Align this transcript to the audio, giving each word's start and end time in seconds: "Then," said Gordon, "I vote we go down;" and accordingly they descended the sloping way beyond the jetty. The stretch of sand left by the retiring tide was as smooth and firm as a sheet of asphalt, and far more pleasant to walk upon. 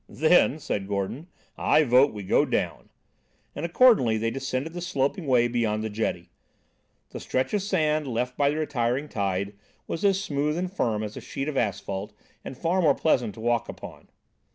"Then," 0.09 0.57
said 0.57 0.87
Gordon, 0.87 1.27
"I 1.59 1.83
vote 1.83 2.11
we 2.11 2.23
go 2.23 2.43
down;" 2.43 2.89
and 3.55 3.67
accordingly 3.67 4.17
they 4.17 4.31
descended 4.31 4.73
the 4.73 4.81
sloping 4.81 5.27
way 5.27 5.47
beyond 5.47 5.83
the 5.83 5.91
jetty. 5.91 6.31
The 7.11 7.19
stretch 7.19 7.53
of 7.53 7.61
sand 7.61 8.07
left 8.07 8.35
by 8.35 8.49
the 8.49 8.55
retiring 8.57 9.07
tide 9.07 9.53
was 9.85 10.03
as 10.03 10.19
smooth 10.19 10.57
and 10.57 10.73
firm 10.73 11.03
as 11.03 11.17
a 11.17 11.21
sheet 11.21 11.47
of 11.47 11.55
asphalt, 11.55 12.13
and 12.43 12.57
far 12.57 12.81
more 12.81 12.95
pleasant 12.95 13.35
to 13.35 13.41
walk 13.41 13.69
upon. 13.69 14.07